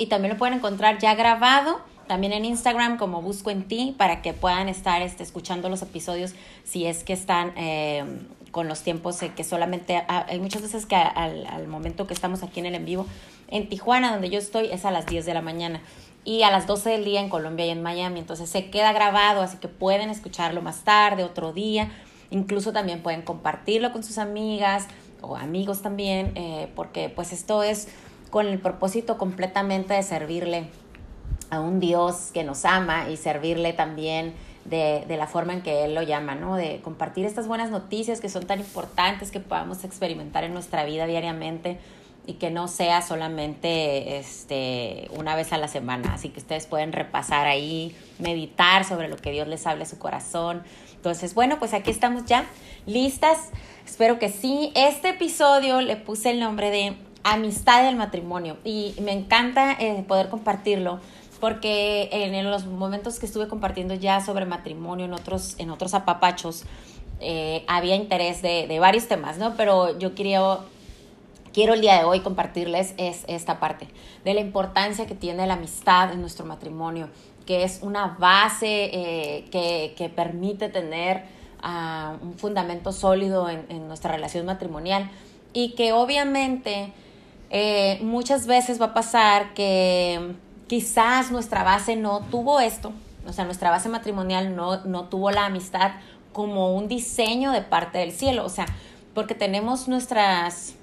[0.00, 1.78] y también lo pueden encontrar ya grabado.
[2.08, 6.32] También en Instagram como Busco en Ti para que puedan estar este, escuchando los episodios
[6.64, 8.04] si es que están eh,
[8.50, 12.42] con los tiempos que solamente ah, hay muchas veces que al, al, momento que estamos
[12.42, 13.06] aquí en el en vivo
[13.46, 15.80] en Tijuana donde yo estoy es a las 10 de la mañana
[16.24, 19.42] y a las 12 del día en Colombia y en Miami entonces se queda grabado
[19.42, 21.92] así que pueden escucharlo más tarde otro día
[22.30, 24.88] incluso también pueden compartirlo con sus amigas
[25.20, 27.86] o amigos también eh, porque pues esto es
[28.30, 30.68] con el propósito completamente de servirle
[31.50, 34.34] a un Dios que nos ama y servirle también
[34.64, 36.54] de, de, la forma en que Él lo llama, ¿no?
[36.54, 41.06] De compartir estas buenas noticias que son tan importantes que podamos experimentar en nuestra vida
[41.06, 41.78] diariamente
[42.26, 46.14] y que no sea solamente este, una vez a la semana.
[46.14, 49.98] Así que ustedes pueden repasar ahí, meditar sobre lo que Dios les hable a su
[49.98, 50.62] corazón.
[50.94, 52.44] Entonces, bueno, pues aquí estamos ya
[52.86, 53.50] listas.
[53.86, 54.70] Espero que sí.
[54.76, 60.28] Este episodio le puse el nombre de Amistad del Matrimonio y me encanta eh, poder
[60.28, 61.00] compartirlo
[61.40, 66.64] porque en, los momentos que estuve compartiendo ya sobre matrimonio en otros, en otros apapachos,
[67.18, 69.54] eh, había interés de, varios temas, ¿no?
[69.56, 70.40] Pero yo quería,
[71.52, 73.88] quiero el día de hoy compartirles es esta parte
[74.24, 77.08] de la importancia que tiene la amistad en nuestro matrimonio,
[77.46, 81.24] que es una base eh, que, permite tener
[81.64, 85.10] uh, un fundamento sólido en, nuestra relación matrimonial
[85.52, 86.92] y que obviamente
[87.50, 90.34] eh, muchas veces va a pasar que
[90.68, 92.92] quizás nuestra base no tuvo esto,
[93.26, 95.92] o sea, nuestra base matrimonial no, no tuvo la amistad
[96.32, 98.66] como un diseño de parte del cielo, o sea,
[99.14, 100.74] porque tenemos nuestras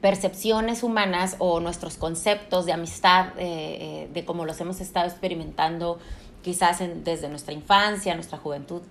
[0.00, 5.98] percepciones humanas o nuestros conceptos de amistad, eh, eh, de cómo los hemos estado experimentando
[6.42, 8.82] quizás desde nuestra infancia, nuestra juventud,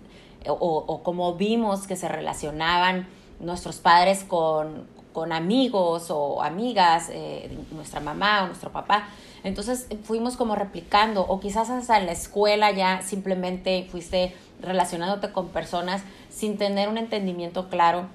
[0.45, 3.07] o, o cómo vimos que se relacionaban
[3.39, 9.07] nuestros padres con, con amigos o amigas, eh, nuestra mamá o nuestro papá.
[9.43, 15.49] Entonces fuimos como replicando o quizás hasta en la escuela ya simplemente fuiste relacionándote con
[15.49, 18.07] personas sin tener un entendimiento claro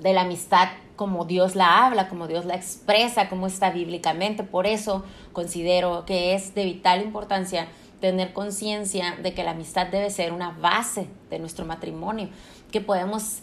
[0.00, 4.42] de la amistad como Dios la habla, como Dios la expresa, como está bíblicamente.
[4.42, 7.68] Por eso considero que es de vital importancia
[8.00, 12.28] tener conciencia de que la amistad debe ser una base de nuestro matrimonio,
[12.70, 13.40] que podemos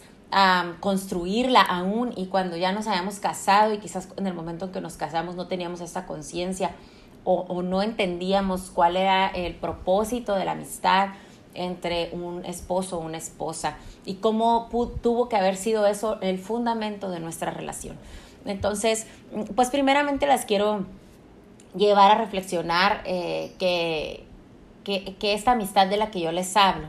[0.80, 4.80] construirla aún y cuando ya nos hayamos casado y quizás en el momento en que
[4.80, 6.72] nos casamos no teníamos esa conciencia
[7.22, 11.10] o, no entendíamos cuál era el propósito de la amistad
[11.54, 14.68] entre un esposo o una esposa y cómo
[15.02, 17.96] tuvo que haber sido eso el fundamento de nuestra relación.
[18.44, 19.06] Entonces,
[19.54, 20.84] pues primeramente las quiero
[21.76, 24.24] llevar a reflexionar eh, que,
[24.84, 26.88] que esta amistad de la que yo les hablo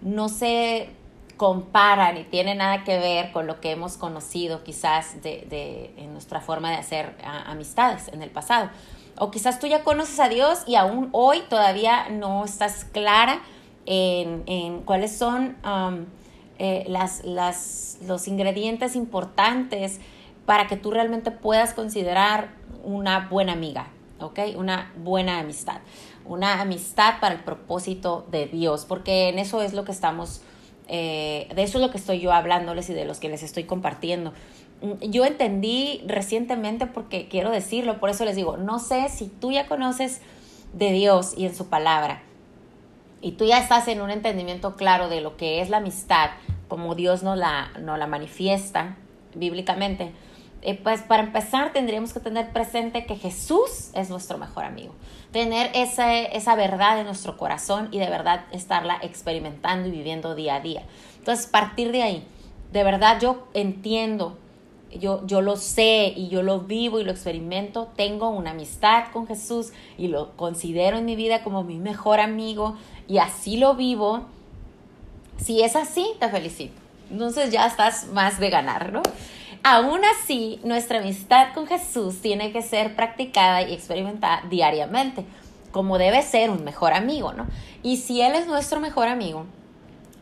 [0.00, 0.88] no se
[1.36, 6.12] compara ni tiene nada que ver con lo que hemos conocido quizás de, de en
[6.12, 7.14] nuestra forma de hacer
[7.46, 8.70] amistades en el pasado.
[9.18, 13.40] O quizás tú ya conoces a Dios y aún hoy todavía no estás clara
[13.86, 16.04] en, en cuáles son um,
[16.58, 20.00] eh, las, las, los ingredientes importantes
[20.44, 23.88] para que tú realmente puedas considerar una buena amiga,
[24.20, 24.40] ¿ok?
[24.56, 25.80] Una buena amistad.
[26.24, 30.42] Una amistad para el propósito de Dios, porque en eso es lo que estamos
[30.88, 33.64] eh, de eso es lo que estoy yo hablándoles y de los que les estoy
[33.64, 34.32] compartiendo.
[34.82, 39.52] Mm, yo entendí recientemente porque quiero decirlo, por eso les digo, no sé si tú
[39.52, 40.20] ya conoces
[40.72, 42.22] de Dios y en su palabra
[43.20, 46.30] y tú ya estás en un entendimiento claro de lo que es la amistad,
[46.68, 48.96] como Dios nos la, nos la manifiesta
[49.34, 50.12] bíblicamente,
[50.62, 54.94] eh, pues para empezar tendríamos que tener presente que Jesús es nuestro mejor amigo.
[55.36, 60.54] Tener esa, esa verdad en nuestro corazón y de verdad estarla experimentando y viviendo día
[60.54, 60.84] a día.
[61.18, 62.26] Entonces, partir de ahí,
[62.72, 64.38] de verdad yo entiendo,
[64.90, 69.26] yo, yo lo sé y yo lo vivo y lo experimento, tengo una amistad con
[69.26, 74.22] Jesús y lo considero en mi vida como mi mejor amigo y así lo vivo.
[75.36, 76.80] Si es así, te felicito.
[77.10, 79.02] Entonces ya estás más de ganar, ¿no?
[79.68, 85.26] Aún así, nuestra amistad con Jesús tiene que ser practicada y experimentada diariamente,
[85.72, 87.48] como debe ser un mejor amigo, ¿no?
[87.82, 89.44] Y si Él es nuestro mejor amigo,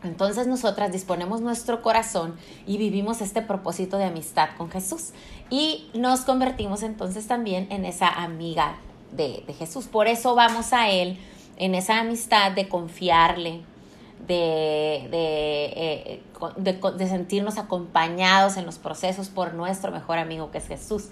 [0.03, 5.11] entonces nosotras disponemos nuestro corazón y vivimos este propósito de amistad con Jesús.
[5.51, 8.77] Y nos convertimos entonces también en esa amiga
[9.11, 9.85] de, de Jesús.
[9.85, 11.19] Por eso vamos a Él
[11.57, 13.61] en esa amistad de confiarle,
[14.27, 16.21] de, de, eh,
[16.57, 21.09] de, sentirnos acompañados en los procesos por nuestro mejor amigo que es Jesús,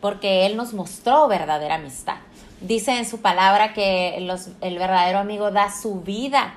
[0.00, 2.16] porque Él nos mostró verdadera amistad.
[2.60, 6.54] Dice en su palabra que los, el verdadero amigo da su vida,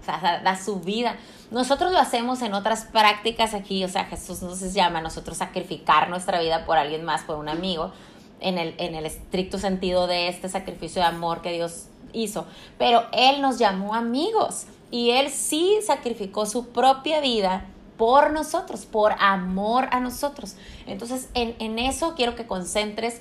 [0.00, 1.16] o sea, da su vida.
[1.50, 6.08] Nosotros lo hacemos en otras prácticas aquí, o sea, Jesús nos llama a nosotros sacrificar
[6.08, 7.92] nuestra vida por alguien más, por un amigo,
[8.40, 12.46] en el, en el estricto sentido de este sacrificio de amor que Dios hizo,
[12.78, 19.16] pero Él nos llamó amigos y Él sí sacrificó su propia vida por nosotros, por
[19.18, 20.54] amor a nosotros.
[20.86, 23.20] Entonces, en, eso quiero que concentres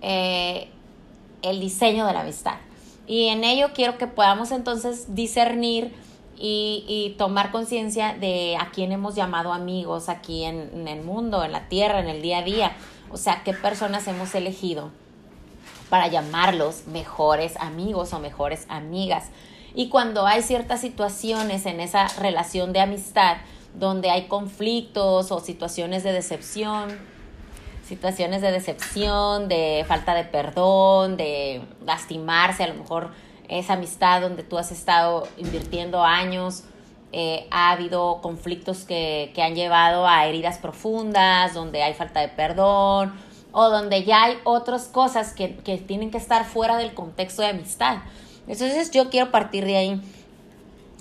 [0.00, 0.70] eh,
[1.42, 2.54] el diseño de la amistad.
[3.06, 5.92] Y en ello quiero que podamos entonces discernir
[6.38, 11.52] y, tomar conciencia de a quién hemos llamado amigos aquí en, en, el mundo, en
[11.52, 12.72] la tierra, en el día a día.
[13.10, 14.90] O sea, qué personas hemos elegido
[15.90, 19.26] para llamarlos mejores amigos o mejores amigas.
[19.74, 23.38] Y cuando hay ciertas situaciones en esa relación de amistad
[23.74, 26.98] donde hay conflictos o situaciones de decepción,
[27.86, 33.10] situaciones de decepción, de falta de perdón, de lastimarse, a lo mejor
[33.48, 36.64] esa amistad donde tú has estado invirtiendo años,
[37.12, 42.28] eh, ha habido conflictos que, que han llevado a heridas profundas, donde hay falta de
[42.28, 43.12] perdón
[43.52, 47.48] o donde ya hay otras cosas que, que tienen que estar fuera del contexto de
[47.48, 47.98] amistad.
[48.46, 50.02] Entonces yo quiero partir de ahí,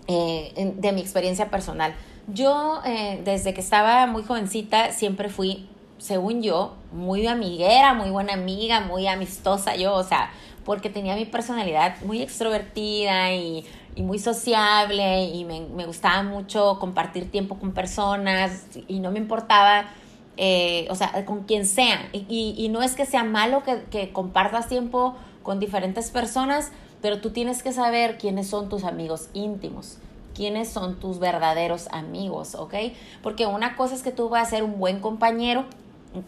[0.08, 1.94] eh, de mi experiencia personal.
[2.28, 5.68] Yo eh, desde que estaba muy jovencita siempre fui,
[5.98, 10.32] según yo, muy amiguera, muy buena amiga, muy amistosa yo, o sea,
[10.64, 13.66] porque tenía mi personalidad muy extrovertida y,
[13.98, 19.90] muy sociable y me, gustaba mucho compartir tiempo con personas y no me importaba
[20.38, 22.10] eh, o sea, con quien sea.
[22.14, 27.32] Y, y, no es que sea malo que compartas tiempo con diferentes personas, pero tú
[27.32, 29.98] tienes que saber quiénes son tus amigos íntimos
[30.34, 32.74] quiénes son tus verdaderos amigos, ¿ok?
[33.22, 35.66] Porque una cosa es que tú vas a ser un buen compañero,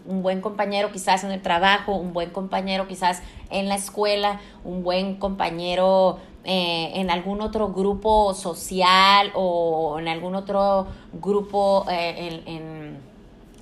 [0.06, 4.84] un buen compañero quizás en el trabajo, un buen compañero quizás en la escuela, un
[4.84, 13.14] buen compañero eh, en algún otro grupo social o en algún otro grupo eh, en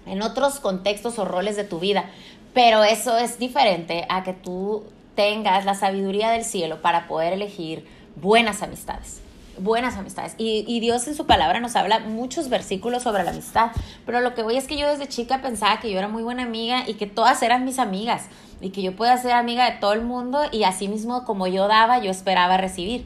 [0.05, 2.05] en otros contextos o roles de tu vida.
[2.53, 4.83] Pero eso es diferente a que tú
[5.15, 9.21] tengas la sabiduría del cielo para poder elegir buenas amistades.
[9.57, 10.35] Buenas amistades.
[10.37, 13.71] Y, Dios en su palabra nos habla muchos versículos sobre la amistad.
[14.05, 16.43] Pero lo que voy es que yo desde chica pensaba que yo era muy buena
[16.43, 18.27] amiga y que todas eran mis amigas.
[18.61, 21.67] Y que yo podía ser amiga de todo el mundo y así mismo como yo
[21.67, 23.05] daba, yo esperaba recibir.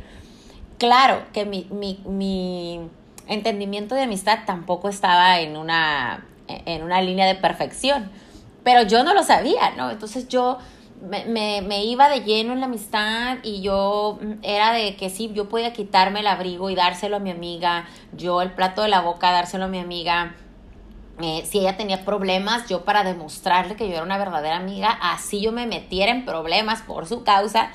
[0.77, 2.79] Claro que mi, mi, mi
[3.27, 8.09] entendimiento de amistad tampoco estaba en una en una línea de perfección.
[8.63, 9.91] Pero yo no lo sabía, ¿no?
[9.91, 10.57] Entonces yo
[11.01, 15.49] me, me, iba de lleno en la amistad y yo era de que sí, yo
[15.49, 19.31] podía quitarme el abrigo y dárselo a mi amiga, yo el plato de la boca
[19.31, 20.35] dárselo a mi amiga.
[21.21, 25.39] Eh, si ella tenía problemas, yo para demostrarle que yo era una verdadera amiga, así
[25.39, 27.71] yo me metiera en problemas por su causa,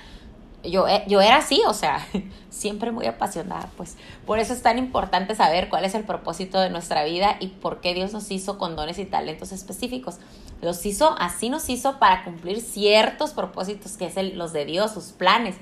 [0.63, 2.07] yo, eh, yo era así, o sea,
[2.51, 3.97] siempre muy apasionada, pues
[4.27, 7.81] por eso es tan importante saber cuál es el propósito de nuestra vida y por
[7.81, 10.19] qué Dios nos hizo con dones y talentos específicos.
[10.63, 15.13] Los hizo, así nos hizo para cumplir ciertos propósitos que es los de Dios, sus
[15.13, 15.57] planes.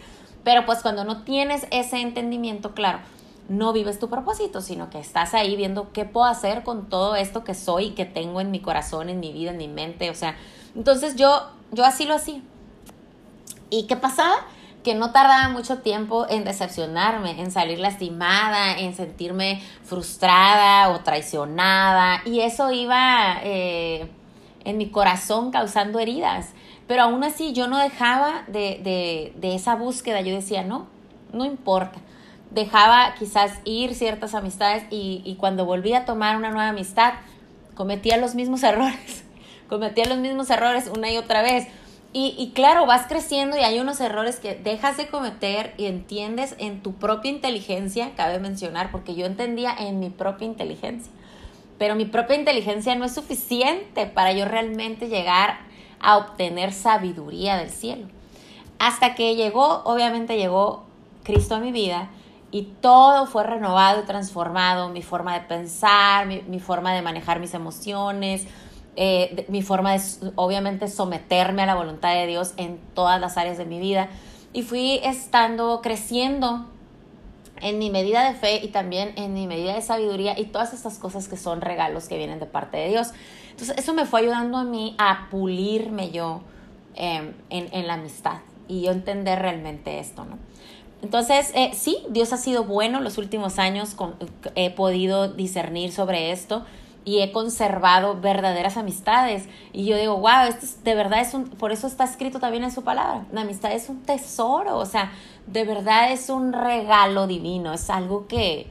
[0.45, 2.99] Pero pues cuando no tienes ese entendimiento claro,
[3.49, 7.45] no vives tu propósito, sino que estás ahí viendo qué puedo hacer con todo esto
[7.45, 10.15] que soy y que tengo en mi corazón, en mi vida, en mi mente, o
[10.15, 10.37] sea,
[10.75, 12.41] entonces yo, yo así lo hacía.
[13.71, 14.37] ¿Y qué pasaba?
[14.83, 22.23] que no tardaba mucho tiempo en decepcionarme, en salir lastimada, en sentirme frustrada o traicionada.
[22.25, 24.09] Y eso iba eh,
[24.69, 26.51] en mi corazón causando heridas.
[26.87, 30.21] Pero aún así yo no dejaba de, de, esa búsqueda.
[30.21, 30.87] Yo decía, no,
[31.33, 31.99] no importa.
[32.51, 37.15] Dejaba quizás ir ciertas amistades y, y cuando volví a tomar una nueva amistad,
[37.75, 39.25] cometía los mismos errores.
[39.69, 41.69] cometía los mismos errores una y otra vez
[42.11, 46.83] y, claro, vas creciendo y hay unos errores que dejas de cometer y entiendes en
[46.83, 51.13] tu propia inteligencia, cabe mencionar, porque yo entendía en mi propia inteligencia.
[51.79, 55.61] Pero mi propia inteligencia no es suficiente para yo realmente llegar
[56.01, 58.09] a obtener sabiduría del cielo.
[58.79, 60.85] Hasta que llegó, obviamente llegó
[61.25, 62.11] Cristo a mi vida
[62.51, 67.55] y todo fue renovado y transformado, mi forma de pensar, mi, forma de manejar mis
[67.55, 68.47] emociones,
[68.97, 70.01] eh, mi forma de,
[70.35, 74.09] obviamente, someterme a la voluntad de Dios en todas las áreas de mi vida.
[74.53, 76.67] Y fui estando creciendo
[77.63, 80.99] en mi medida de fe y también en mi medida de sabiduría y todas estas
[80.99, 83.09] cosas que son regalos que vienen de parte de Dios.
[83.51, 86.43] Entonces, eso me fue ayudando a mí a pulirme yo
[86.95, 88.39] em, en, en, la amistad
[88.69, 90.39] y yo entender realmente esto, ¿no?
[91.03, 94.17] Entonces, eh, sí, Dios ha sido bueno los últimos años, con,
[94.57, 96.65] he podido discernir sobre esto
[97.09, 99.49] y he conservado verdaderas amistades.
[99.73, 102.71] Y yo digo, wow, esto de verdad es un, por eso está escrito también en
[102.71, 105.11] su palabra, la amistad es un tesoro, o sea,
[105.47, 108.67] de verdad es un regalo divino, es algo que,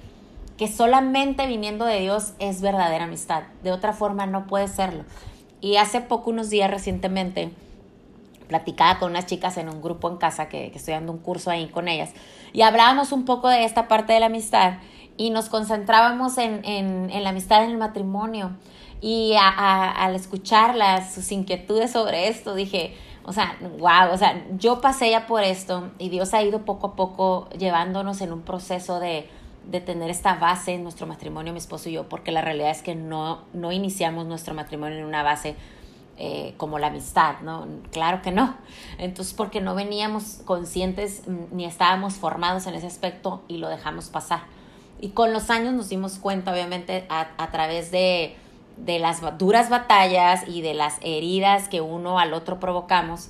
[0.55, 5.03] que solamente viniendo de Dios es verdadera amistad, de otra forma no puede serlo.
[5.59, 7.49] Y hace poco, unos días recientemente,
[8.47, 11.49] platicaba con unas chicas en un grupo en casa que, que estoy dando un curso
[11.49, 12.11] ahí con ellas
[12.53, 14.75] y hablábamos un poco de esta parte de la amistad
[15.17, 18.51] y nos concentrábamos en, en, en la amistad en el matrimonio
[19.01, 25.11] y al escucharlas, sus inquietudes sobre esto, dije, o sea, wow, o sea, yo pasé
[25.11, 29.29] ya por esto y Dios ha ido poco a poco llevándonos en un proceso de,
[29.69, 32.81] de tener esta base en nuestro matrimonio, mi esposo y yo, porque la realidad es
[32.81, 35.55] que no, no iniciamos nuestro matrimonio en una base
[36.17, 37.67] eh, como la amistad, ¿no?
[37.91, 38.55] Claro que no.
[38.97, 44.56] Entonces, porque no veníamos conscientes ni estábamos formados en ese aspecto y lo dejamos pasar.
[44.99, 48.35] Y con los años nos dimos cuenta, obviamente, a, a través de,
[48.77, 53.29] de, las duras batallas y de las heridas que uno al otro provocamos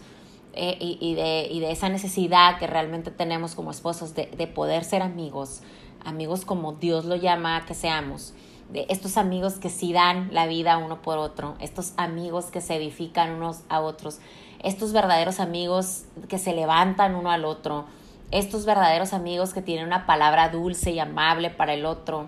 [0.53, 4.47] eh, y, y, de, y, de, esa necesidad que realmente tenemos como esposos de, de
[4.47, 5.61] poder ser amigos,
[6.05, 8.33] amigos como Dios lo llama que seamos
[8.69, 12.75] de estos amigos que sí dan la vida uno por otro, estos amigos que se
[12.75, 14.19] edifican unos a otros,
[14.63, 17.85] estos verdaderos amigos que se levantan uno al otro,
[18.31, 22.27] estos verdaderos amigos que tienen una palabra dulce y amable para el otro,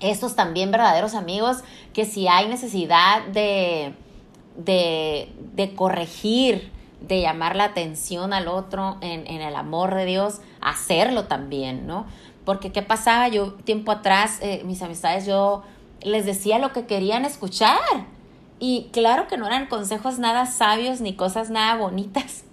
[0.00, 1.58] estos también verdaderos amigos
[1.92, 3.94] que si hay necesidad de,
[4.56, 10.40] de, de corregir, de llamar la atención al otro en, en el amor de Dios,
[10.60, 12.06] hacerlo también, ¿no?
[12.44, 13.28] Porque ¿qué pasaba?
[13.28, 15.62] Yo tiempo atrás, eh, mis amistades, yo
[16.02, 17.78] les decía lo que querían escuchar.
[18.60, 22.44] Y claro que no eran consejos nada sabios ni cosas nada bonitas,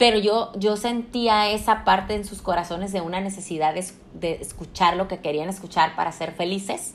[0.00, 5.08] pero yo, yo sentía esa parte en sus corazones de una necesidad de, escuchar lo
[5.08, 6.94] que querían escuchar para ser felices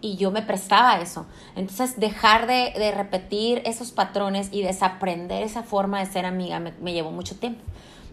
[0.00, 1.26] y yo me prestaba eso.
[1.56, 6.70] Entonces, dejar de, de, repetir esos patrones y desaprender esa forma de ser amiga me,
[6.80, 7.60] me llevó mucho tiempo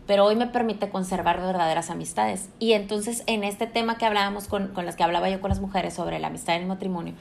[0.07, 2.49] pero hoy me permite conservar verdaderas amistades.
[2.59, 5.61] Y entonces en este tema que hablábamos con, con las que hablaba yo con las
[5.61, 7.13] mujeres sobre la amistad en el matrimonio,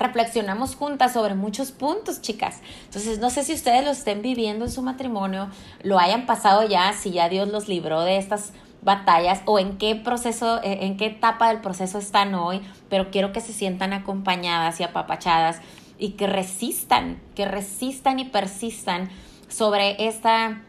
[0.00, 2.60] reflexionamos juntas sobre muchos puntos, chicas.
[2.86, 5.50] Entonces, no sé si ustedes lo estén viviendo en su matrimonio,
[5.82, 8.52] lo hayan pasado ya, si ya Dios los libró de estas
[8.82, 13.32] batallas o en qué proceso, eh, en qué etapa del proceso están hoy, pero quiero
[13.32, 15.60] que se sientan acompañadas y apapachadas
[15.98, 19.10] y que resistan, que resistan y persistan
[19.48, 20.62] sobre esta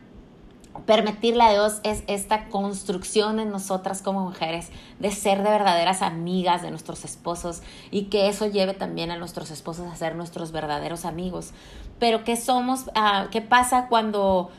[0.85, 4.69] permitirle a Dios es esta construcción en nosotras como mujeres
[5.00, 7.61] de ser de verdaderas amigas de nuestros esposos
[7.91, 11.51] y que eso lleve también a nuestros esposos a ser nuestros verdaderos amigos.
[12.00, 12.88] Pero ¿qué somos?
[12.88, 14.50] Uh, ¿Qué pasa cuando,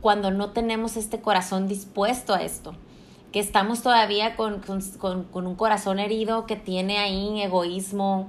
[0.00, 2.74] cuando no tenemos este corazón dispuesto a esto?
[3.32, 8.28] Que estamos todavía con, con, con un corazón herido que tiene ahí egoísmo,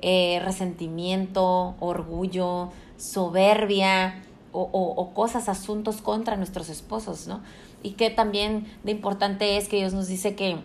[0.00, 4.22] eh, resentimiento, orgullo, soberbia,
[4.58, 7.40] o, cosas, asuntos contra nuestros esposos, ¿no?
[7.82, 10.58] Y que también de importante es que Dios nos dice que,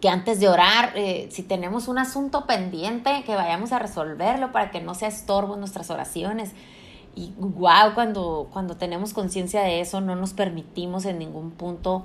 [0.00, 4.70] que antes de orar, eh, si tenemos un asunto pendiente, que vayamos a resolverlo para
[4.70, 6.52] que no sea estorbo en nuestras oraciones.
[7.16, 12.04] Y wow, cuando, cuando tenemos conciencia de eso, no nos permitimos en ningún punto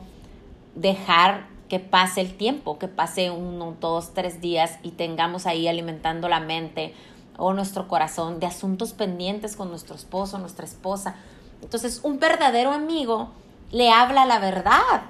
[0.76, 6.30] dejar que pase el tiempo, que pase uno, dos, tres días y tengamos ahí alimentando
[6.30, 6.94] la mente
[7.40, 11.16] o nuestro corazón de asuntos pendientes con nuestro esposo, nuestra esposa.
[11.62, 13.30] Entonces, un verdadero amigo
[13.72, 15.04] le habla la verdad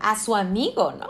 [0.00, 1.08] a su amigo, ¿no?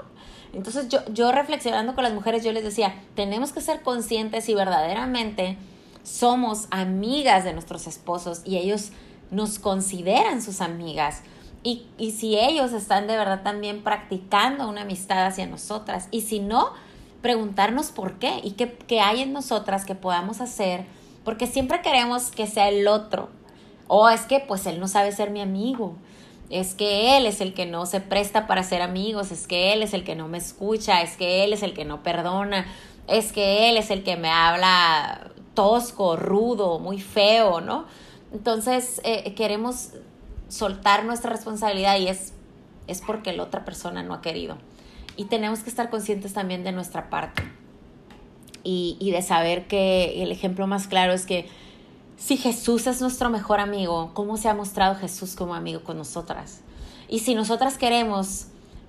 [0.52, 4.54] Entonces, yo, yo reflexionando con las mujeres, yo les decía, tenemos que ser conscientes si
[4.54, 5.58] verdaderamente
[6.02, 8.92] somos amigas de nuestros esposos y ellos
[9.30, 11.22] nos consideran sus amigas.
[11.62, 16.08] Y, y si ellos están de verdad también practicando una amistad hacia nosotras.
[16.10, 16.70] Y si no,
[17.26, 20.84] preguntarnos por qué y qué, qué hay en nosotras que podamos hacer,
[21.24, 23.30] porque siempre queremos que sea el otro.
[23.88, 25.96] O es que pues él no sabe ser mi amigo.
[26.50, 29.82] Es que él es el que no se presta para ser amigos, es que él
[29.82, 32.64] es el que no me escucha, es que él es el que no perdona,
[33.08, 37.86] es que él es el que me habla tosco, rudo, muy feo, ¿no?
[38.32, 39.94] Entonces eh, queremos
[40.46, 42.34] soltar nuestra responsabilidad y es,
[42.86, 44.58] es porque la otra persona no ha querido.
[45.16, 47.42] Y tenemos que estar conscientes también de nuestra parte.
[48.62, 51.48] Y, y de saber que el ejemplo más claro es que
[52.16, 56.62] si Jesús es nuestro mejor amigo, ¿cómo se ha mostrado Jesús como amigo con nosotras?
[57.08, 58.46] Y si nosotras queremos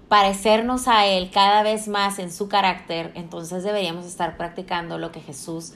[0.08, 5.20] parecernos a Él cada vez más en su carácter, entonces deberíamos estar practicando lo que
[5.20, 5.74] Jesús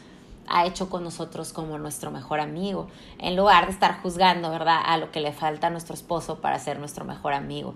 [0.47, 2.87] ha hecho con nosotros como nuestro mejor amigo,
[3.19, 6.59] en lugar de estar juzgando, ¿verdad?, a lo que le falta a nuestro esposo para
[6.59, 7.75] ser nuestro mejor amigo.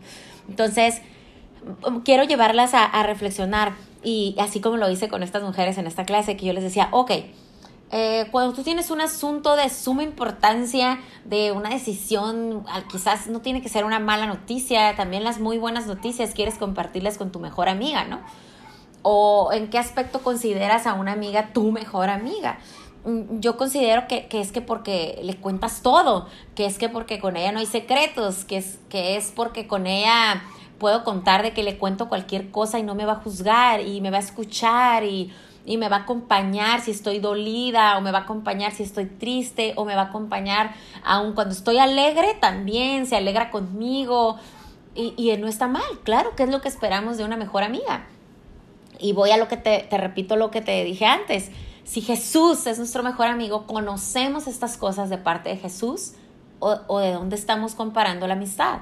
[0.50, 1.02] Entonces,
[2.04, 6.06] quiero llevarlas a, a, reflexionar y así como lo hice con estas mujeres en esta
[6.06, 7.12] clase, que yo les decía, ok,
[7.92, 13.62] eh, cuando tú tienes un asunto de suma importancia, de una decisión, quizás no tiene
[13.62, 17.70] que ser una mala noticia, también las muy buenas noticias quieres compartirlas con tu mejor
[17.70, 18.20] amiga, ¿no?
[19.04, 22.58] O en qué aspecto consideras a una amiga tu mejor amiga.
[23.06, 27.20] mm, yo considero que, que, es que porque le cuentas todo, que es que porque
[27.20, 30.44] con ella no hay secretos, que es, que es porque con ella
[30.78, 34.02] puedo contar de que le cuento cualquier cosa y no me va a juzgar y
[34.02, 35.32] me va a escuchar y,
[35.66, 39.06] y me va a acompañar si estoy dolida o me va a acompañar si estoy
[39.06, 44.38] triste o me va a acompañar aun cuando estoy alegre también, se alegra conmigo
[44.94, 48.08] y, y no está mal, claro, que es lo que esperamos de una mejor amiga.
[48.98, 51.52] Y voy a lo que te, te repito lo que te dije antes.
[51.84, 56.14] Si Jesús es nuestro mejor amigo, conocemos estas cosas de parte de Jesús
[56.60, 58.80] o, o de dónde estamos comparando la amistad.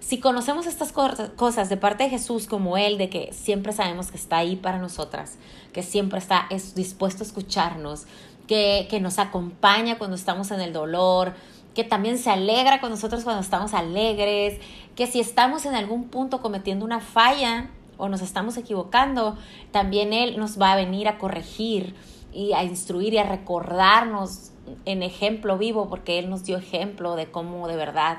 [0.00, 4.16] Si conocemos estas cosas de parte de Jesús como Él, de que siempre sabemos que
[4.16, 5.36] está ahí para nosotras,
[5.72, 8.06] que siempre está dispuesto a escucharnos,
[8.48, 11.34] que, que nos acompaña cuando estamos en el dolor,
[11.74, 14.58] que también se alegra con nosotros cuando estamos alegres,
[14.96, 19.36] que si estamos en algún punto cometiendo una falla o nos estamos equivocando,
[19.70, 21.94] también Él nos va a venir a corregir
[22.32, 24.52] y a instruir y a recordarnos
[24.84, 28.18] en ejemplo vivo, porque Él nos dio ejemplo de cómo de verdad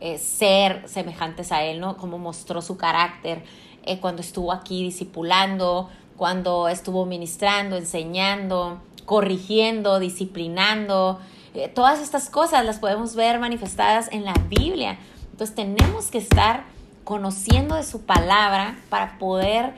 [0.00, 1.96] eh, ser semejantes a Él, ¿no?
[1.96, 3.42] Cómo mostró su carácter
[3.84, 11.18] eh, cuando estuvo aquí discipulando, cuando estuvo ministrando, enseñando, corrigiendo, disciplinando.
[11.54, 14.98] Eh, todas estas cosas las podemos ver manifestadas en la Biblia.
[15.30, 16.64] Entonces tenemos que estar
[17.04, 19.74] conociendo de su palabra para poder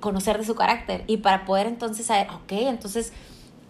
[0.00, 3.12] conocer de su carácter y para poder entonces saber, ok, entonces,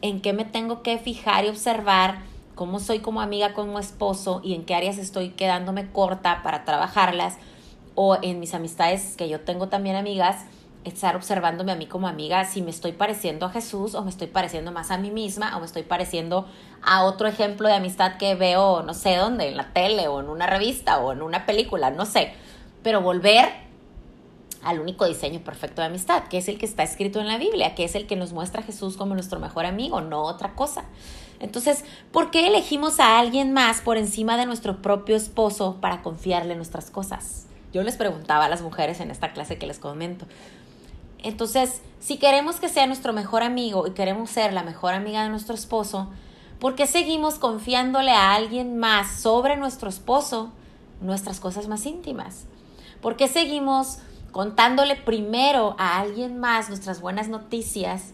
[0.00, 2.18] ¿en qué me tengo que fijar y observar?
[2.54, 6.64] Cómo soy como amiga con mi esposo y en qué áreas estoy quedándome corta para
[6.64, 7.36] trabajarlas
[7.94, 10.44] o en mis amistades que yo tengo también amigas,
[10.84, 14.26] estar observándome a mí como amiga si me estoy pareciendo a Jesús o me estoy
[14.26, 16.46] pareciendo más a mí misma o me estoy pareciendo
[16.82, 20.28] a otro ejemplo de amistad que veo no sé dónde, en la tele o en
[20.28, 22.34] una revista o en una película, no sé,
[22.82, 23.64] pero volver
[24.62, 27.74] al único diseño perfecto de amistad, que es el que está escrito en la Biblia,
[27.74, 30.84] que es el que nos muestra a Jesús como nuestro mejor amigo, no otra cosa.
[31.44, 36.56] Entonces, ¿por qué elegimos a alguien más por encima de nuestro propio esposo para confiarle
[36.56, 37.44] nuestras cosas?
[37.70, 40.24] Yo les preguntaba a las mujeres en esta clase que les comento.
[41.22, 45.28] Entonces, si queremos que sea nuestro mejor amigo y queremos ser la mejor amiga de
[45.28, 46.08] nuestro esposo,
[46.60, 50.50] ¿por qué seguimos confiándole a alguien más sobre nuestro esposo
[51.02, 52.46] nuestras cosas más íntimas?
[53.02, 53.98] ¿Por qué seguimos
[54.32, 58.13] contándole primero a alguien más nuestras buenas noticias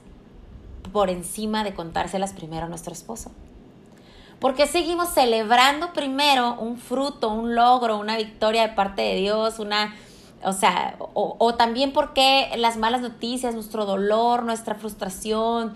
[0.92, 3.30] por encima de contárselas primero a nuestro esposo?
[4.40, 9.58] ¿Por qué seguimos celebrando primero un fruto, un logro, una victoria de parte de Dios,
[9.58, 9.94] una,
[10.42, 15.74] o sea, o, también porque las malas noticias, nuestro dolor, nuestra frustración,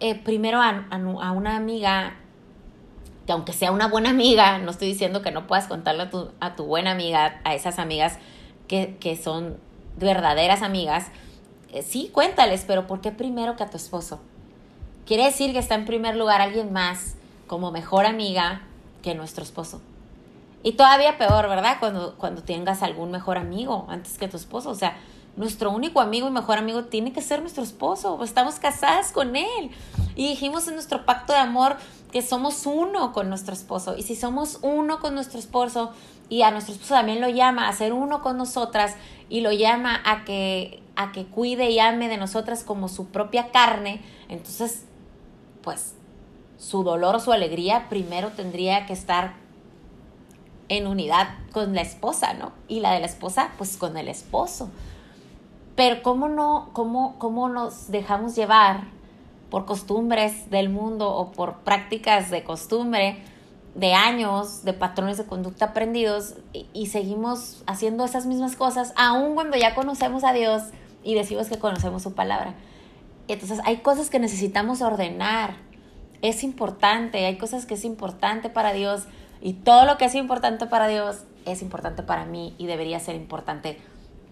[0.00, 2.16] eh, primero a, a, una amiga,
[3.26, 6.32] que aunque sea una buena amiga, no estoy diciendo que no puedas contarle a tu,
[6.40, 8.18] a tu buena amiga, a esas amigas
[8.66, 9.56] que, que son
[9.96, 11.06] verdaderas amigas,
[11.82, 14.20] sí, cuéntales, pero ¿por qué primero que a tu esposo?
[15.06, 17.14] Quiere decir que está en primer lugar alguien más
[17.46, 18.62] como mejor amiga
[19.02, 19.80] que nuestro esposo.
[20.62, 21.76] Y todavía peor, ¿verdad?
[21.78, 24.70] Cuando, cuando tengas algún mejor amigo antes que tu esposo.
[24.70, 24.96] O sea,
[25.36, 28.22] nuestro único amigo y mejor amigo tiene que ser nuestro esposo.
[28.24, 29.70] Estamos casadas con él.
[30.16, 31.76] Y dijimos en nuestro pacto de amor
[32.12, 33.96] que somos uno con nuestro esposo.
[33.96, 35.90] Y si somos uno con nuestro esposo
[36.30, 38.94] y a nuestro esposo también lo llama a ser uno con nosotras
[39.28, 43.50] y lo llama a que, a que cuide y ame de nosotras como su propia
[43.50, 44.84] carne, entonces
[45.62, 45.94] pues
[46.58, 49.34] su dolor o su alegría primero tendría que estar
[50.68, 52.52] en unidad con la esposa, ¿no?
[52.68, 54.70] Y la de la esposa, pues con el esposo.
[55.76, 58.84] Pero ¿cómo no, cómo, cómo nos dejamos llevar
[59.50, 63.22] por costumbres del mundo o por prácticas de costumbre
[63.74, 69.34] de años, de patrones de conducta aprendidos y, y seguimos haciendo esas mismas cosas, aun
[69.34, 70.62] cuando ya conocemos a Dios
[71.04, 72.54] y decimos que conocemos su palabra?
[73.28, 75.56] Entonces hay cosas que necesitamos ordenar.
[76.22, 79.04] Es importante, hay cosas que es importante para Dios
[79.40, 83.16] y todo lo que es importante para Dios es importante para mí y debería ser
[83.16, 83.78] importante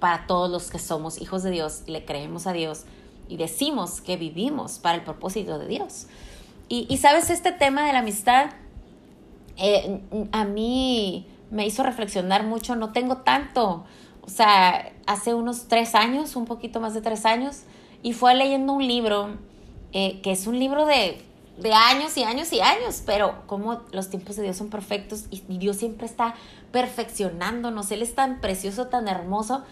[0.00, 2.84] para todos los que somos hijos de Dios y le creemos a Dios
[3.28, 6.06] y decimos que vivimos para el propósito de Dios.
[6.68, 8.50] Y, sabes, este tema de la amistad
[9.58, 10.00] eh,
[10.32, 13.84] a mí me hizo reflexionar mucho, no tengo tanto,
[14.22, 17.62] o sea, hace unos tres años, un poquito más de tres años,
[18.02, 19.36] y fue leyendo un libro
[19.92, 21.20] eh, que es un libro de,
[21.58, 25.42] de, años y años y años, pero como los tiempos de Dios son perfectos y,
[25.58, 26.34] Dios siempre está
[26.70, 29.64] perfeccionándonos, Él es tan precioso, tan hermoso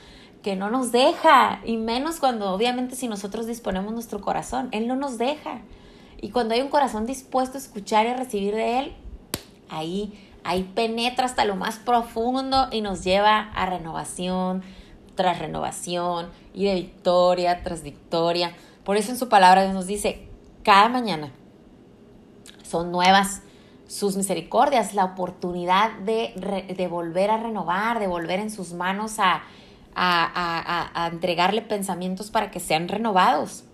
[0.42, 4.96] que no nos deja, y menos cuando obviamente si nosotros disponemos nuestro corazón, Él no
[4.96, 5.60] nos deja.
[6.20, 8.92] Y cuando hay un corazón dispuesto a escuchar y a recibir de Él,
[9.70, 14.62] ahí, ahí penetra hasta lo más profundo y nos lleva a renovación
[15.14, 18.54] tras renovación y de victoria tras victoria.
[18.84, 20.26] Por eso en su palabra nos dice,
[20.62, 21.30] cada mañana
[22.62, 23.42] son nuevas
[23.86, 26.32] sus misericordias, la oportunidad de,
[26.76, 29.42] de volver a renovar, de volver en sus manos a,
[29.94, 33.64] a, entregarle pensamientos para que sean renovados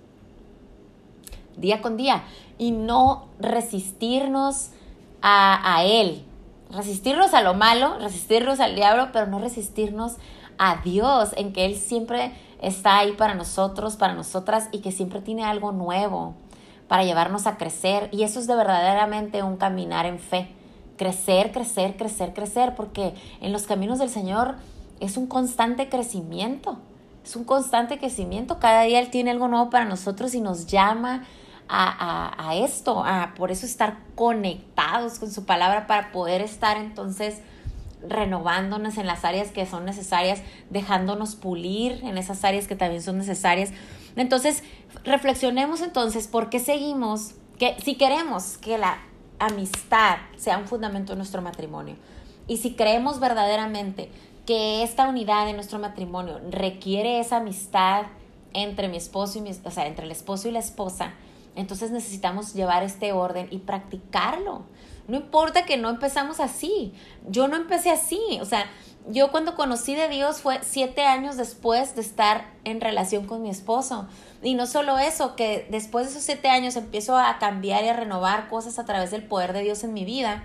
[1.56, 2.24] día con día
[2.58, 4.70] y no resistirnos
[5.22, 6.24] a, a, Él,
[6.70, 10.16] resistirnos a lo malo, resistirnos al diablo, pero no resistirnos
[10.58, 15.20] a Dios, en que Él siempre está ahí para nosotros, para nosotras y que siempre
[15.20, 16.34] tiene algo nuevo
[16.88, 18.08] para llevarnos a crecer.
[18.12, 20.48] Y eso es de verdaderamente un caminar en fe.
[20.96, 24.54] Crecer, crecer, crecer, crecer, porque en los caminos del Señor
[25.00, 26.78] es un constante crecimiento.
[27.24, 28.58] Es un constante crecimiento.
[28.60, 31.24] Cada día Él tiene algo nuevo para nosotros y nos llama
[31.68, 37.40] a, esto, a por eso estar conectados con su palabra para poder estar entonces
[38.08, 43.18] renovándonos en las áreas que son necesarias, dejándonos pulir en esas áreas que también son
[43.18, 43.70] necesarias.
[44.14, 44.62] Entonces,
[45.04, 48.98] reflexionemos entonces por qué seguimos, que si queremos que la
[49.38, 51.96] amistad sea un fundamento de nuestro matrimonio
[52.46, 54.10] y si creemos verdaderamente
[54.46, 58.04] que esta unidad de nuestro matrimonio requiere esa amistad
[58.52, 61.12] entre mi esposo y mi, o sea, entre el esposo y la esposa,
[61.56, 64.66] entonces necesitamos llevar este orden y practicarlo.
[65.08, 66.92] No importa que no empezamos así.
[67.28, 68.20] Yo no empecé así.
[68.40, 68.66] O sea,
[69.08, 73.48] yo cuando conocí de Dios fue siete años después de estar en relación con mi
[73.48, 74.06] esposo.
[74.42, 77.94] Y no solo eso, que después de esos siete años empiezo a cambiar y a
[77.94, 80.44] renovar cosas a través del poder de Dios en mi vida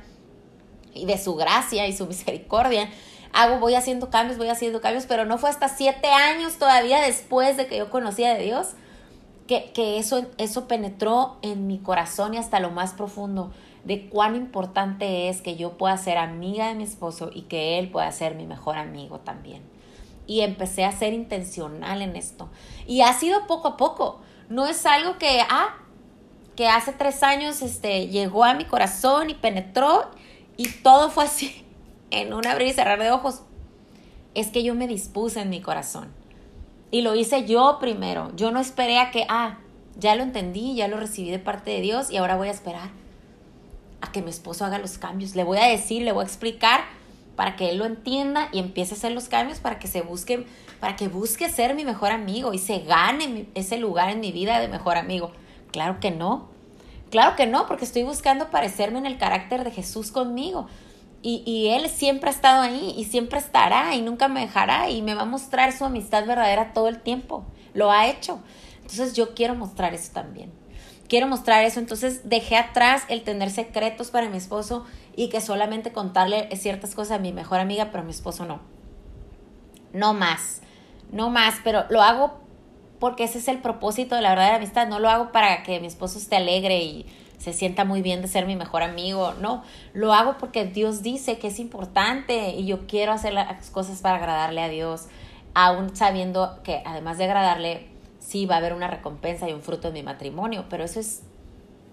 [0.94, 2.90] y de su gracia y su misericordia.
[3.34, 7.58] Hago, voy haciendo cambios, voy haciendo cambios, pero no fue hasta siete años todavía después
[7.58, 8.76] de que yo conocía de Dios
[9.74, 13.52] que, eso, eso penetró en mi corazón y hasta lo más profundo
[13.84, 17.90] de cuán importante es que yo pueda ser amiga de mi esposo y que él
[17.90, 19.64] pueda ser mi mejor amigo también.
[20.28, 22.50] Y empecé a ser intencional en esto.
[22.88, 24.22] Y ha sido poco a poco.
[24.50, 25.76] No es algo que, ah,
[26.56, 30.12] que hace tres años este, llegó a mi corazón y penetró
[30.56, 31.66] y todo fue así,
[32.12, 33.42] en un abrir y cerrar de ojos.
[34.34, 36.21] Es que yo me dispuse en mi corazón.
[36.92, 38.32] Y lo hice yo primero.
[38.36, 39.58] Yo no esperé a que, ah,
[39.98, 42.90] ya lo entendí, ya lo recibí de parte de Dios y ahora voy a esperar
[44.02, 45.36] a que mi esposo haga los cambios.
[45.36, 46.82] Le voy a decir, le voy a explicar
[47.36, 50.46] para que él lo entienda y empiece a hacer los cambios para que se busque,
[50.80, 54.60] para que busque ser mi mejor amigo y se gane ese lugar en mi vida
[54.60, 55.32] de mejor amigo.
[55.72, 56.50] Claro que no.
[57.10, 60.68] Claro que no, porque estoy buscando parecerme en el carácter de Jesús conmigo.
[61.24, 65.04] Y, y, Él siempre ha estado ahí y siempre estará y nunca me dejará y
[65.04, 67.46] me va a mostrar su amistad verdadera todo el tiempo.
[67.74, 68.40] Lo ha hecho.
[68.78, 70.52] Entonces yo quiero mostrar eso también
[71.12, 71.82] quiero mostrar eso.
[71.82, 77.18] Entonces dejé atrás el tener secretos para mi esposo y que solamente contarle ciertas cosas
[77.18, 78.62] a mi mejor amiga, pero a mi esposo no.
[79.92, 80.62] No más,
[81.12, 82.40] no más, pero lo hago
[82.98, 84.88] porque ese es el propósito de la verdadera amistad.
[84.88, 87.06] No lo hago para que mi esposo esté alegre y
[87.42, 89.34] se sienta muy bien de ser mi mejor amigo.
[89.42, 94.00] No, lo hago porque Dios dice que es importante y yo quiero hacer las cosas
[94.02, 95.08] para agradarle a Dios,
[95.56, 97.88] aún sabiendo que además de agradarle,
[98.20, 101.24] sí va a haber una recompensa y un fruto en mi matrimonio, pero eso es,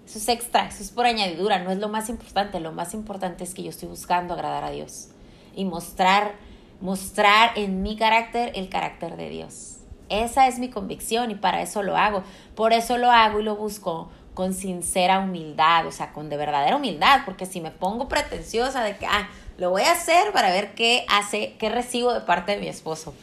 [0.05, 3.43] eso es extra, eso es por añadidura, no es lo más importante, lo más importante
[3.43, 5.07] es que yo estoy buscando agradar a Dios
[5.55, 6.35] y mostrar,
[6.79, 9.77] mostrar en mi carácter el carácter de Dios.
[10.09, 12.23] Esa es mi convicción y para eso lo hago.
[12.55, 14.09] Por eso lo hago y lo busco
[14.39, 18.95] con sincera humildad, o sea, con de verdadera humildad, porque si me pongo pretenciosa de
[18.95, 22.59] que, ah, lo voy a hacer para ver qué hace, qué recibo de parte de
[22.59, 23.13] mi esposo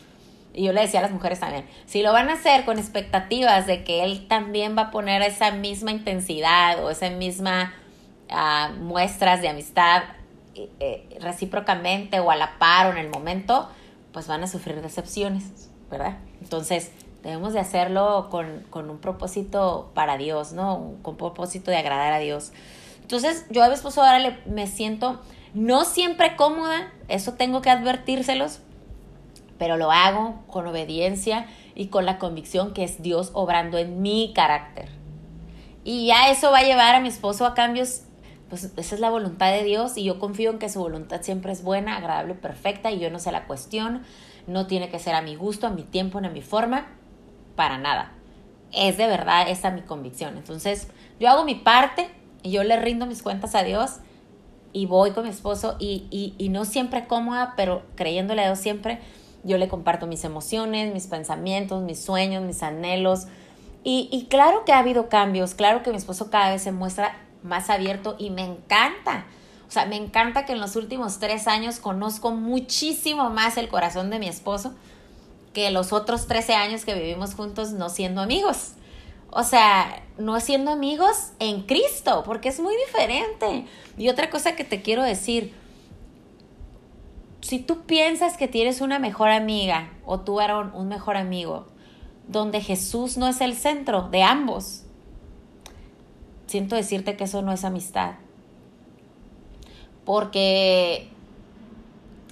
[0.52, 3.66] y yo le decía a las mujeres también, si lo van a hacer con expectativas
[3.66, 7.72] de que él también va a poner esa misma intensidad o esa misma
[8.28, 10.02] uh, muestras de amistad
[10.54, 13.70] eh, recíprocamente o a la par o en el momento,
[14.12, 16.18] pues van a sufrir decepciones, ¿verdad?
[16.42, 16.92] Entonces,
[17.26, 20.94] debemos de hacerlo con, con un propósito para Dios, ¿no?
[21.02, 22.52] Con un propósito de agradar a Dios.
[23.02, 25.20] Entonces, yo a mi esposo ahora le, me siento
[25.52, 28.60] no siempre cómoda, eso tengo que advertírselos,
[29.58, 34.32] pero lo hago con obediencia y con la convicción que es Dios obrando en mi
[34.32, 34.88] carácter.
[35.82, 38.02] Y ya eso va a llevar a mi esposo a cambios,
[38.48, 41.50] pues esa es la voluntad de Dios y yo confío en que su voluntad siempre
[41.50, 44.02] es buena, agradable, perfecta y yo no se la cuestión,
[44.46, 46.86] no tiene que ser a mi gusto, a mi tiempo, ni a mi forma,
[47.56, 48.12] para nada.
[48.72, 50.36] Es de verdad esa mi convicción.
[50.36, 50.88] Entonces
[51.18, 52.10] yo hago mi parte
[52.42, 53.96] y yo le rindo mis cuentas a Dios
[54.72, 58.58] y voy con mi esposo y, y, y no siempre cómoda, pero creyéndole a Dios
[58.58, 59.00] siempre
[59.46, 63.26] yo le comparto mis emociones, mis pensamientos, mis sueños, mis anhelos.
[63.88, 67.70] Y, claro que ha habido cambios, claro que mi esposo cada vez se muestra más
[67.70, 69.26] abierto y me encanta.
[69.68, 74.10] O sea, me encanta que en los últimos tres años conozco muchísimo más el corazón
[74.10, 74.74] de mi esposo
[75.56, 78.72] que los otros 13 años que vivimos juntos no siendo amigos.
[79.30, 83.64] O sea, no siendo amigos en Cristo, porque es muy diferente.
[83.96, 85.54] Y otra cosa que te quiero decir,
[87.40, 91.66] si tú piensas que tienes una mejor amiga o tú eres un mejor amigo,
[92.28, 94.82] donde Jesús no es el centro de ambos,
[96.48, 98.16] siento decirte que eso no es amistad.
[100.04, 101.10] Porque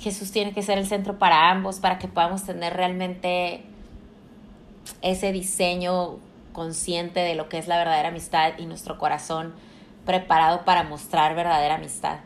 [0.05, 3.65] Jesús tiene que ser el centro para ambos, para que podamos tener realmente
[5.01, 6.19] ese diseño
[6.53, 9.55] consciente de lo que es la verdadera amistad y nuestro corazón
[10.05, 12.19] preparado para mostrar verdadera amistad.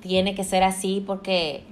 [0.00, 1.64] Tiene que ser así porque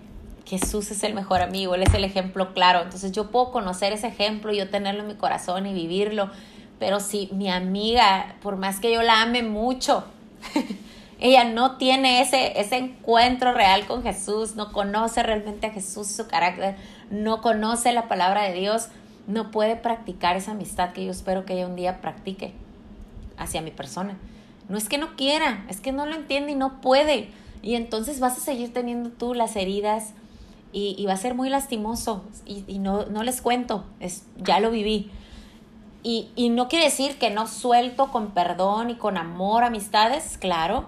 [0.44, 2.82] Jesús es el mejor amigo, Él es el ejemplo claro.
[2.82, 6.30] Entonces yo puedo conocer ese ejemplo y yo tenerlo en mi corazón y vivirlo.
[6.78, 10.04] Pero si mi amiga, por más que yo la ame mucho,
[11.18, 16.26] ella no tiene ese, ese encuentro real con Jesús, no conoce realmente a Jesús, su
[16.26, 16.76] carácter,
[17.10, 18.88] no conoce la palabra de Dios,
[19.26, 22.52] no puede practicar esa amistad que yo espero que ella un día practique
[23.38, 24.16] hacia mi persona.
[24.68, 27.30] No es que no quiera, es que no lo entiende y no puede.
[27.62, 30.12] Y entonces vas a seguir teniendo tú las heridas
[30.72, 35.10] y, va a ser muy lastimoso y, no, no, les cuento, es, ya lo viví.
[36.02, 40.86] Y, y no quiere decir que no suelto con perdón y con amor amistades, claro.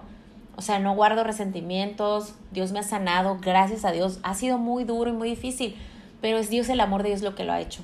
[0.59, 4.19] O sea, no guardo resentimientos, Dios me ha sanado, gracias a Dios.
[4.23, 5.75] Ha sido muy duro y muy difícil,
[6.21, 7.81] pero es Dios el amor de Dios lo que lo ha hecho.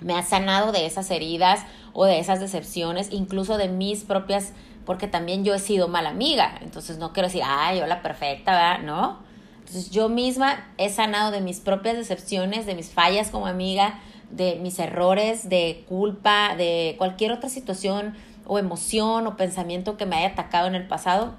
[0.00, 4.52] Me ha sanado de esas heridas o de esas decepciones, incluso de mis propias,
[4.84, 6.58] porque también yo he sido mala amiga.
[6.62, 8.80] Entonces no quiero decir, ay, yo la perfecta, ¿verdad?
[8.80, 9.28] No
[9.68, 14.56] entonces yo misma he sanado de mis propias decepciones, de mis fallas como amiga, de
[14.56, 18.14] mis errores, de culpa, de cualquier otra situación
[18.46, 21.34] o emoción o pensamiento que me haya atacado en el pasado.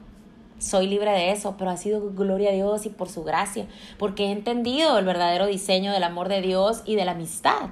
[0.59, 3.65] Soy libre de eso, pero ha sido gloria a Dios y por su gracia,
[3.97, 7.69] porque he entendido el verdadero diseño del amor de Dios y de la amistad.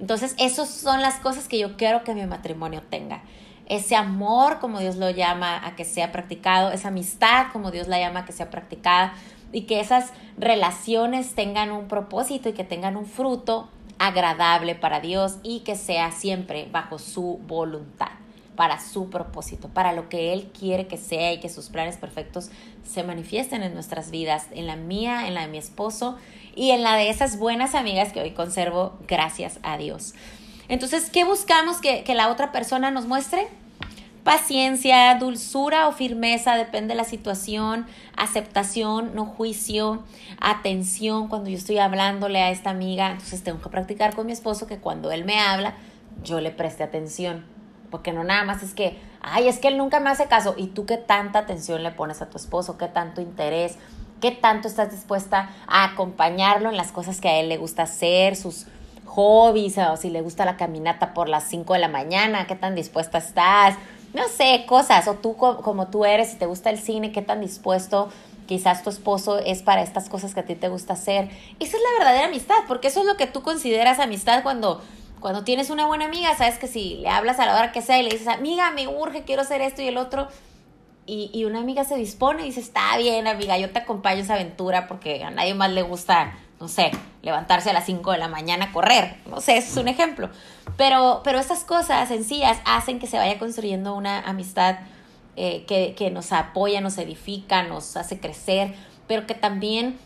[0.00, 3.22] Entonces, esas son las cosas que yo quiero que mi matrimonio tenga.
[3.66, 7.98] Ese amor, como Dios lo llama, a que sea practicado, esa amistad, como Dios la
[7.98, 9.14] llama, a que sea practicada,
[9.52, 13.68] y que esas relaciones tengan un propósito y que tengan un fruto
[13.98, 18.10] agradable para Dios y que sea siempre bajo su voluntad,
[18.56, 22.50] para su propósito, para lo que Él quiere que sea y que sus planes perfectos
[22.84, 26.16] se manifiesten en nuestras vidas, en la mía, en la de mi esposo
[26.54, 30.14] y en la de esas buenas amigas que hoy conservo, gracias a Dios.
[30.68, 33.46] Entonces, ¿qué buscamos que, que la otra persona nos muestre?
[34.24, 40.02] Paciencia, dulzura o firmeza, depende de la situación, aceptación, no juicio,
[40.40, 44.66] atención cuando yo estoy hablándole a esta amiga, entonces tengo que practicar con mi esposo
[44.66, 45.76] que cuando él me habla,
[46.24, 47.44] yo le preste atención,
[47.90, 50.68] porque no nada más es que, ay, es que él nunca me hace caso, y
[50.68, 53.76] tú qué tanta atención le pones a tu esposo, qué tanto interés,
[54.20, 58.36] qué tanto estás dispuesta a acompañarlo en las cosas que a él le gusta hacer,
[58.36, 58.66] sus
[59.04, 62.74] hobbies, o si le gusta la caminata por las 5 de la mañana, qué tan
[62.74, 63.76] dispuesta estás,
[64.14, 67.40] no sé, cosas, o tú como tú eres, si te gusta el cine, qué tan
[67.40, 68.08] dispuesto
[68.46, 71.28] quizás tu esposo es para estas cosas que a ti te gusta hacer.
[71.58, 74.80] Esa es la verdadera amistad, porque eso es lo que tú consideras amistad cuando,
[75.20, 77.98] cuando tienes una buena amiga, sabes que si le hablas a la hora que sea
[77.98, 80.28] y le dices, amiga, me urge, quiero hacer esto y el otro,
[81.06, 84.34] y, y una amiga se dispone y dice, está bien, amiga, yo te acompaño esa
[84.34, 86.90] aventura porque a nadie más le gusta no sé,
[87.22, 90.30] levantarse a las 5 de la mañana a correr, no sé, es un ejemplo.
[90.76, 94.78] Pero, pero estas cosas sencillas hacen que se vaya construyendo una amistad
[95.36, 98.74] eh, que, nos apoya, nos edifica, nos hace crecer,
[99.06, 99.98] pero que también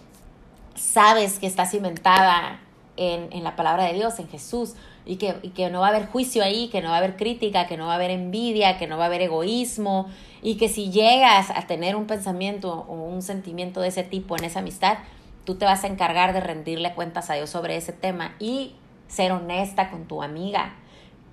[0.74, 2.60] sabes que está cimentada
[3.00, 4.74] en, la palabra de Dios, en Jesús,
[5.06, 7.16] y que, y que no va a haber juicio ahí, que no va a haber
[7.16, 10.10] crítica, que no va a haber envidia, que no va a haber egoísmo,
[10.42, 14.44] y que si llegas a tener un pensamiento o un sentimiento de ese tipo en
[14.44, 14.98] esa amistad,
[15.46, 18.74] tú te vas a encargar de rendirle cuentas a Dios sobre ese tema y
[19.08, 20.74] ser honesta con tu amiga.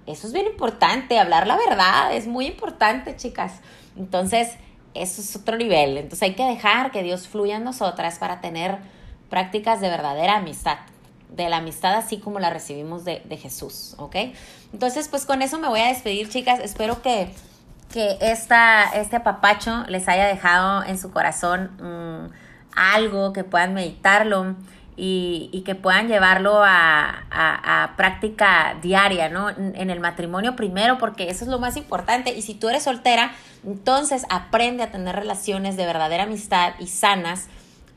[0.05, 3.59] Eso es bien importante, hablar la verdad es muy importante, chicas.
[3.97, 4.55] Entonces,
[4.93, 5.97] eso es otro nivel.
[5.97, 8.77] Entonces hay que dejar que Dios fluya en nosotras para tener
[9.29, 10.77] prácticas de verdadera amistad,
[11.29, 14.15] de la amistad así como la recibimos de, Jesús, ¿ok?
[14.73, 16.59] Entonces, pues con eso me voy a despedir, chicas.
[16.59, 17.31] Espero que,
[17.91, 21.71] que esta, este apapacho les haya dejado en su corazón.
[21.81, 24.55] Mm, algo, que puedan meditarlo
[24.95, 29.49] y, que puedan llevarlo a, práctica diaria, ¿no?
[29.49, 32.35] En el matrimonio primero, porque eso es lo más importante.
[32.35, 33.31] Y si tú eres soltera,
[33.65, 37.47] entonces aprende a tener relaciones de verdadera amistad y sanas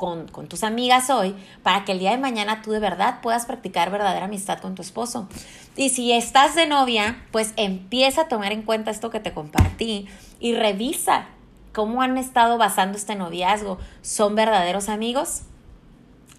[0.00, 3.90] con, tus amigas hoy para que el día de mañana tú de verdad puedas practicar
[3.90, 5.28] verdadera amistad con tu esposo.
[5.76, 10.08] Y si estás de novia, pues empieza a tomar en cuenta esto que te compartí
[10.40, 11.26] y revisa
[11.72, 13.78] cómo han estado basando este noviazgo.
[14.00, 15.42] ¿Son verdaderos amigos?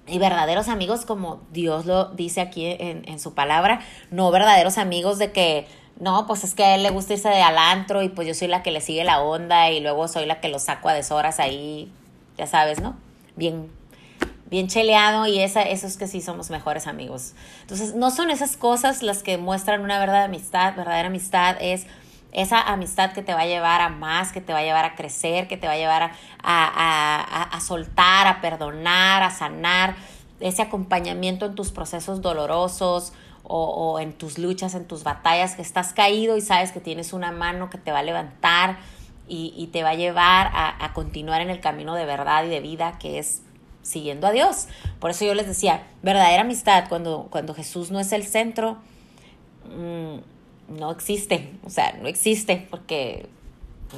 [0.07, 5.31] Y verdaderos amigos como Dios lo dice aquí en, su palabra, no verdaderos amigos de
[5.31, 5.67] que
[5.99, 8.47] no, pues es que a él le gusta irse de alantro y pues yo soy
[8.47, 11.39] la que le sigue la onda y luego soy la que lo saco a deshoras
[11.39, 11.91] ahí,
[12.37, 12.95] ya sabes, ¿no?
[13.41, 13.71] Bien,
[14.51, 17.33] bien cheleado y esa, eso es que sí somos mejores amigos.
[17.61, 21.87] Entonces, no son esas cosas las que muestran una verdadera amistad, verdadera amistad es
[22.33, 24.93] esa amistad que te va a llevar a más, que te va a llevar a
[24.93, 26.11] crecer, que te va a llevar a,
[26.43, 29.95] a, a, soltar, a perdonar, a sanar,
[30.39, 35.63] ese acompañamiento en tus procesos dolorosos o, o, en tus luchas, en tus batallas, que
[35.63, 38.77] estás caído y sabes que tienes una mano que te va a levantar
[39.27, 42.49] y, y te va a llevar a, a, continuar en el camino de verdad y
[42.49, 43.41] de vida que es
[43.81, 44.67] siguiendo a Dios.
[44.99, 48.77] Por eso yo les decía, verdadera amistad, cuando, cuando Jesús no es el centro,
[49.65, 50.17] mmm,
[50.77, 53.27] no existe, o sea, no existe porque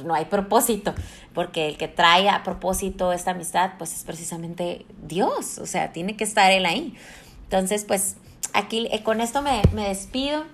[0.04, 0.94] no hay propósito,
[1.34, 6.16] porque el que trae a propósito esta amistad, pues es precisamente Dios, o sea, tiene
[6.16, 6.96] que estar Él ahí.
[7.44, 8.16] Entonces, pues
[8.52, 10.44] aquí eh, con esto me, me despido.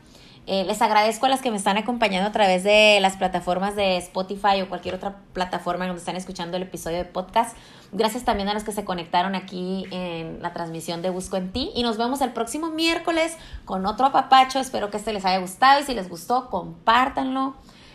[0.47, 3.99] Eh, les agradezco a las que me están acompañando a través de las plataformas de
[3.99, 7.57] Spotify o cualquier otra plataforma donde están escuchando el episodio de podcast.
[7.93, 11.71] Gracias también a los que se conectaron aquí en la transmisión de Busco en Ti.
[11.75, 14.59] Y nos vemos el próximo miércoles con otro apapacho.
[14.59, 17.55] Espero que este les haya gustado y si les gustó, compártanlo,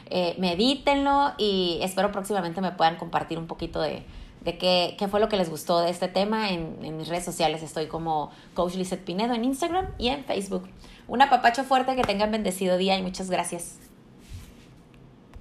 [0.10, 4.06] eh, medítenlo y espero próximamente me puedan compartir un poquito de,
[4.46, 6.52] de qué, qué, fue lo que les gustó de este tema.
[6.52, 10.70] En, mis redes sociales estoy como Coach Lizeth Pinedo en Instagram y en Facebook.
[11.08, 13.78] Un apapacho fuerte, que tengan bendecido día y muchas gracias.